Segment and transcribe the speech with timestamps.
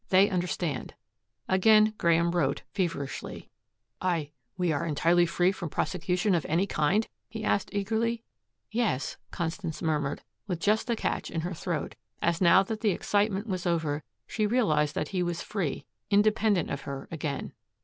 [0.09, 0.95] They understand."
[1.47, 3.51] Again Graeme wrote, feverishly.
[4.01, 8.23] "I we are entirely free from prosecution of any kind?" he asked eagerly.
[8.71, 13.45] "Yes," Constance murmured, with just a catch in her throat, as now that the excitement
[13.45, 17.53] was over, she realized that he was free, independent of her again.